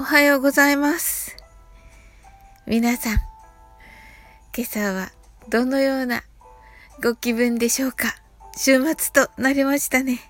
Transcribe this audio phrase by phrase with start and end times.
[0.00, 1.36] おはようございます。
[2.66, 3.18] 皆さん、
[4.56, 5.10] 今朝は
[5.50, 6.22] どのような
[7.02, 8.16] ご気分でしょうか？
[8.56, 10.20] 週末となりましたね。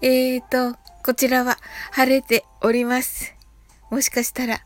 [0.00, 1.58] えーと、こちらは
[1.92, 3.34] 晴れております。
[3.90, 4.62] もしかしたら、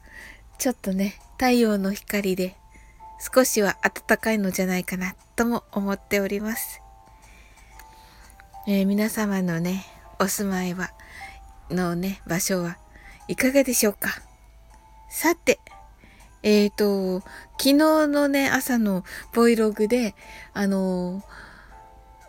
[0.59, 2.55] ちょっとね、太陽の光で
[3.35, 6.81] 少しは暖かいのじゃないかなとも思っております。
[8.69, 9.85] えー、皆様のね、
[10.21, 10.93] お住まいは、
[11.69, 12.79] のね、場所は
[13.29, 14.23] いかがでしょうか？
[15.09, 15.59] さて、
[16.43, 17.21] えっ、ー、と、
[17.59, 17.75] 昨日
[18.07, 19.05] のね、朝の
[19.35, 20.15] ボイログで、
[20.53, 21.23] あの、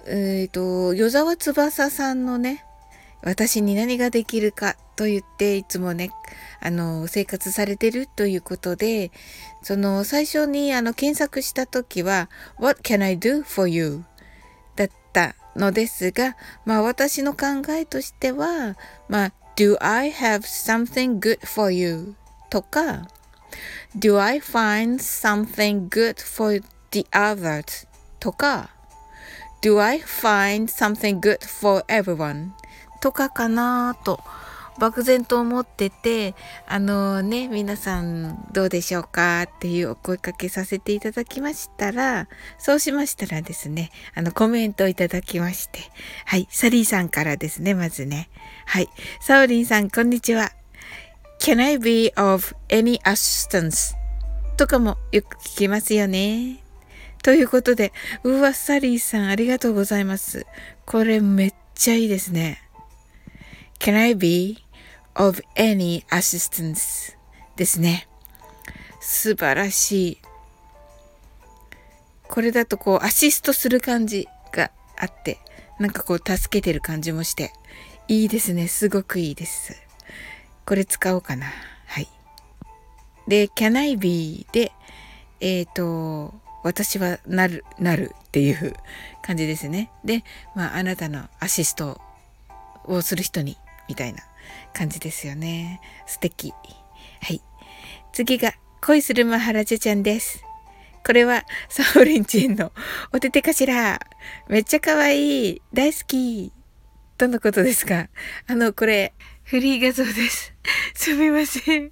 [0.07, 2.66] えっ、ー、と、与沢翼さんのね、
[3.23, 6.09] 私に何ができるかと言っていつもね、
[6.59, 9.11] あの、生活されてるということで、
[9.61, 14.03] その最初にあの検索した時は、What can I do for you?
[14.75, 16.35] だったのですが、
[16.66, 18.75] まあ私の考えとしては、
[19.08, 22.14] まあ Do I have something good for you?
[22.50, 23.09] とか
[23.96, 27.86] Do I find something good for the others?
[28.20, 28.70] とか
[29.62, 32.50] Do I find something good for everyone?
[33.00, 34.20] とかかなと
[34.81, 36.33] 漠然と思ってて、
[36.67, 39.43] あのね、皆さんどうでしょうか？
[39.43, 45.81] っていうお声かけさせていただきましたら、そうしましたらですね、あのコメントをいただきまして、
[46.25, 48.29] はい、サリーさんからですね、まずね。
[48.65, 50.52] はい、サオリンさん、こんにちは。
[51.39, 53.93] Can I be of any assistance?
[54.57, 56.57] とかもよく聞きますよね。
[57.21, 57.93] ということで、
[58.23, 60.47] うわ、サリーさんありがとうございます。
[60.87, 62.63] これめっちゃいいですね。
[63.77, 64.57] Can I be
[65.16, 67.16] of any assistance
[67.56, 68.08] ですね。
[69.00, 70.17] 素晴らしい。
[72.28, 75.39] これだとこうアシストする感じがあって、
[75.80, 77.52] なんかこう助けてる感じもして、
[78.08, 78.67] いいですね。
[78.67, 79.76] すごくいいです。
[80.66, 81.48] これ使おうかな。
[81.88, 82.08] はい。
[83.28, 84.72] で、can I be で、
[85.39, 88.73] えっ、ー、と、私はなる、なるっていう
[89.23, 89.92] 感じですね。
[90.05, 90.23] で、
[90.55, 92.00] まあ、あなたのアシスト
[92.86, 93.58] をする人に、
[93.91, 94.23] みたいな
[94.73, 95.81] 感じですよね。
[96.07, 96.53] 素敵。
[97.21, 97.41] はい。
[98.13, 100.45] 次が、恋するマハラジャちゃんです。
[101.05, 102.71] これは、サオリンチンの
[103.11, 103.99] お手手かしら。
[104.47, 105.61] めっちゃ可愛い。
[105.73, 106.53] 大好き。
[107.17, 108.07] とのことですが、
[108.47, 109.13] あの、これ、
[109.43, 110.53] フリー画像です。
[110.93, 111.91] すみません。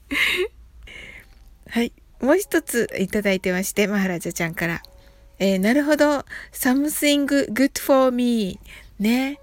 [1.67, 1.91] はい。
[2.21, 4.81] もう一ついただいてまして、マハラジャちゃんから。
[5.37, 6.23] えー、なるほど。
[6.53, 8.57] something good for me.
[8.99, 9.39] ね。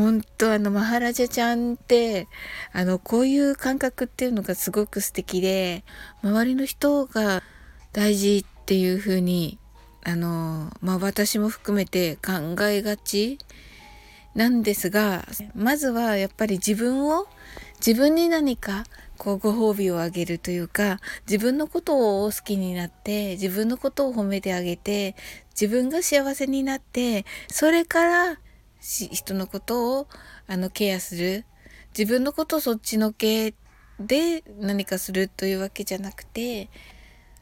[0.00, 2.26] 本当あの、マハラジャちゃんって、
[2.72, 5.84] あの、こういう感覚っていうのがすごく素敵で、
[6.22, 7.42] 周りの人が
[7.92, 9.58] 大事っていうふうに、
[10.02, 13.36] あの、まあ私も含めて考えがち
[14.34, 17.26] なんですが、まずはやっぱり自分を、
[17.84, 18.84] 自分に何か
[19.18, 25.14] こうご褒美をあげるというか、自分のことを好きになって、自分のことを褒めてあげて、
[25.50, 28.38] 自分が幸せになって、それから
[28.80, 30.08] 人のことを
[30.46, 31.44] あのケアする。
[31.96, 33.54] 自分のことそっちのけ
[33.98, 36.70] で何かするというわけじゃなくて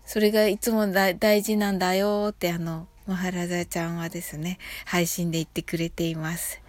[0.05, 6.61] それがいつも大事なんだよってあのマハラザちゃんはですね配信で言ってくれています。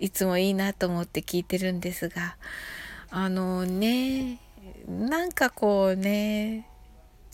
[0.00, 2.36] いつもいいなと思って聞いてるんですが
[3.10, 4.38] あのね
[4.86, 6.68] なんかこうね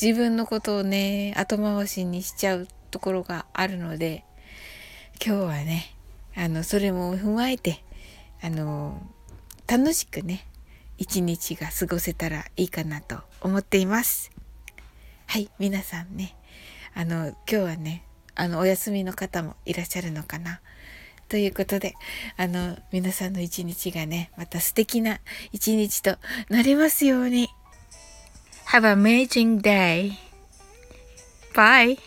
[0.00, 4.24] 自分のことをね後回しにしちゃうところがあるので
[5.24, 5.93] 今日はね
[6.36, 7.82] あのそれも踏まえて
[8.42, 9.00] あの
[9.66, 10.46] 楽しくね
[10.98, 14.30] 一日が過ごせたらいいかなと思っています
[15.26, 16.36] はい皆さんね
[16.94, 20.60] あの今日はねあのお休みの方もいらっしゃるのかな
[21.28, 21.94] ということで
[22.36, 25.20] あの皆さんの一日がねまた素敵な
[25.52, 26.16] 一日と
[26.48, 27.48] なりますように
[28.66, 30.12] Have an amazing day!
[31.54, 31.98] Bye!